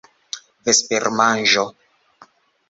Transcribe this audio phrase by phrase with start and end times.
[0.69, 1.67] vespermanĝo